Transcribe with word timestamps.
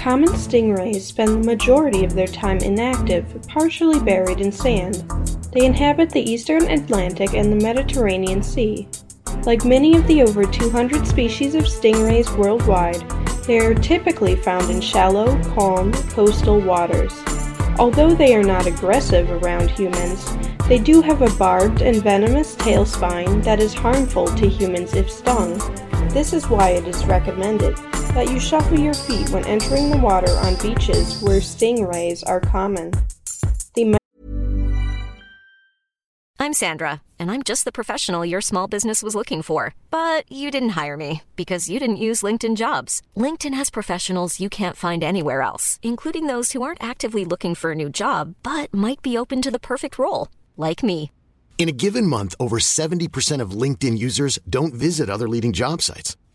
Common 0.00 0.30
stingrays 0.30 1.02
spend 1.02 1.28
the 1.28 1.46
majority 1.46 2.06
of 2.06 2.14
their 2.14 2.26
time 2.26 2.56
inactive, 2.60 3.36
partially 3.48 4.00
buried 4.00 4.40
in 4.40 4.50
sand. 4.50 5.04
They 5.52 5.66
inhabit 5.66 6.08
the 6.08 6.22
eastern 6.22 6.70
Atlantic 6.70 7.34
and 7.34 7.52
the 7.52 7.62
Mediterranean 7.62 8.42
Sea. 8.42 8.88
Like 9.44 9.66
many 9.66 9.98
of 9.98 10.06
the 10.06 10.22
over 10.22 10.44
200 10.44 11.06
species 11.06 11.54
of 11.54 11.64
stingrays 11.64 12.34
worldwide, 12.34 13.04
they 13.46 13.58
are 13.58 13.74
typically 13.74 14.36
found 14.36 14.70
in 14.70 14.80
shallow, 14.80 15.38
calm, 15.52 15.92
coastal 15.92 16.62
waters. 16.62 17.12
Although 17.78 18.14
they 18.14 18.34
are 18.34 18.42
not 18.42 18.66
aggressive 18.66 19.30
around 19.30 19.68
humans, 19.68 20.24
they 20.66 20.78
do 20.78 21.02
have 21.02 21.20
a 21.20 21.36
barbed 21.36 21.82
and 21.82 22.02
venomous 22.02 22.54
tail 22.54 22.86
spine 22.86 23.42
that 23.42 23.60
is 23.60 23.74
harmful 23.74 24.28
to 24.28 24.48
humans 24.48 24.94
if 24.94 25.10
stung. 25.10 25.58
This 26.08 26.32
is 26.32 26.48
why 26.48 26.70
it 26.70 26.88
is 26.88 27.04
recommended 27.04 27.76
that 28.14 28.30
you 28.30 28.40
shuffle 28.40 28.78
your 28.78 28.94
feet 28.94 29.28
when 29.30 29.46
entering 29.46 29.90
the 29.90 29.98
water 29.98 30.32
on 30.32 30.56
beaches 30.56 31.20
where 31.20 31.40
stingrays 31.40 32.22
are 32.28 32.40
common. 32.40 32.92
The 33.74 34.00
I'm 36.42 36.54
Sandra, 36.54 37.02
and 37.18 37.30
I'm 37.30 37.42
just 37.42 37.66
the 37.66 37.70
professional 37.70 38.24
your 38.24 38.40
small 38.40 38.66
business 38.66 39.02
was 39.02 39.14
looking 39.14 39.42
for. 39.42 39.74
But 39.90 40.24
you 40.32 40.50
didn't 40.50 40.70
hire 40.70 40.96
me 40.96 41.22
because 41.36 41.68
you 41.68 41.78
didn't 41.78 42.04
use 42.08 42.22
LinkedIn 42.22 42.56
jobs. 42.56 43.02
LinkedIn 43.14 43.52
has 43.52 43.68
professionals 43.68 44.40
you 44.40 44.48
can't 44.48 44.76
find 44.76 45.04
anywhere 45.04 45.42
else, 45.42 45.78
including 45.82 46.28
those 46.28 46.52
who 46.52 46.62
aren't 46.62 46.82
actively 46.82 47.26
looking 47.26 47.54
for 47.54 47.72
a 47.72 47.74
new 47.74 47.90
job 47.90 48.36
but 48.42 48.72
might 48.72 49.02
be 49.02 49.18
open 49.18 49.42
to 49.42 49.50
the 49.50 49.60
perfect 49.60 49.98
role, 49.98 50.28
like 50.56 50.82
me. 50.82 51.10
In 51.58 51.68
a 51.68 51.76
given 51.76 52.06
month, 52.06 52.34
over 52.40 52.58
70% 52.58 53.42
of 53.42 53.50
LinkedIn 53.50 53.98
users 53.98 54.38
don't 54.48 54.72
visit 54.72 55.10
other 55.10 55.28
leading 55.28 55.52
job 55.52 55.82
sites. 55.82 56.16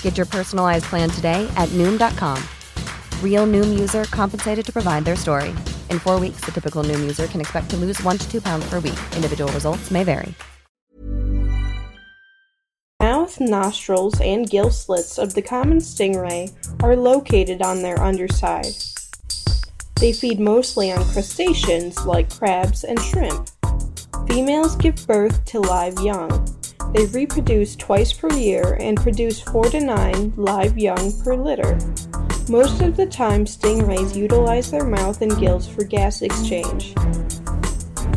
Get 0.00 0.16
your 0.16 0.24
personalized 0.24 0.86
plan 0.86 1.10
today 1.10 1.46
at 1.56 1.68
Noom.com. 1.68 2.42
Real 3.22 3.46
Noom 3.46 3.78
user 3.78 4.04
compensated 4.04 4.64
to 4.64 4.72
provide 4.72 5.04
their 5.04 5.16
story. 5.16 5.50
In 5.90 5.98
four 5.98 6.18
weeks, 6.18 6.40
the 6.46 6.52
typical 6.52 6.82
Noom 6.82 7.00
user 7.00 7.26
can 7.26 7.42
expect 7.42 7.68
to 7.70 7.76
lose 7.76 8.02
one 8.02 8.16
to 8.16 8.30
two 8.30 8.40
pounds 8.40 8.66
per 8.70 8.80
week. 8.80 8.98
Individual 9.14 9.52
results 9.52 9.90
may 9.90 10.02
vary. 10.02 10.34
mouth, 13.26 13.40
nostrils, 13.40 14.20
and 14.20 14.48
gill 14.48 14.70
slits 14.70 15.18
of 15.18 15.34
the 15.34 15.42
common 15.42 15.78
stingray 15.78 16.52
are 16.82 16.96
located 16.96 17.60
on 17.60 17.82
their 17.82 18.00
underside. 18.00 18.74
They 20.00 20.12
feed 20.12 20.38
mostly 20.38 20.92
on 20.92 21.04
crustaceans 21.04 22.04
like 22.06 22.30
crabs 22.30 22.84
and 22.84 23.00
shrimp. 23.00 23.48
Females 24.28 24.76
give 24.76 25.06
birth 25.06 25.44
to 25.46 25.60
live 25.60 25.98
young. 26.00 26.55
They 26.92 27.06
reproduce 27.06 27.76
twice 27.76 28.12
per 28.12 28.32
year 28.32 28.76
and 28.80 28.96
produce 28.96 29.40
4 29.40 29.64
to 29.70 29.80
9 29.80 30.32
live 30.36 30.78
young 30.78 31.12
per 31.22 31.34
litter. 31.34 31.78
Most 32.48 32.80
of 32.80 32.96
the 32.96 33.06
time, 33.06 33.44
stingrays 33.44 34.14
utilize 34.14 34.70
their 34.70 34.86
mouth 34.86 35.20
and 35.20 35.38
gills 35.38 35.68
for 35.68 35.84
gas 35.84 36.22
exchange. 36.22 36.94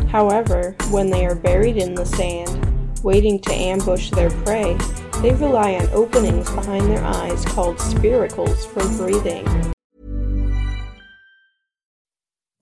However, 0.07 0.75
when 0.91 1.09
they 1.09 1.25
are 1.25 1.35
buried 1.35 1.78
in 1.78 1.96
the 1.96 2.06
sand, 2.06 3.03
waiting 3.03 3.40
to 3.41 3.53
ambush 3.53 4.12
their 4.12 4.30
prey, 4.30 4.78
they 5.22 5.34
rely 5.34 5.75
on 5.75 5.90
openings 5.90 6.50
behind 6.51 6.90
their 6.90 7.03
eyes 7.03 7.44
called 7.46 7.78
spiracles 7.78 8.66
for 8.68 8.88
breathing. 8.97 9.46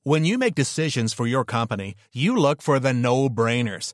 When 0.03 0.23
you 0.23 0.37
make 0.37 0.55
decisions 0.55 1.11
for 1.11 1.27
your 1.27 1.43
company, 1.43 1.95
you 2.13 2.37
look 2.37 2.61
for 2.61 2.79
the 2.79 2.93
no 2.93 3.27
brainers. 3.29 3.93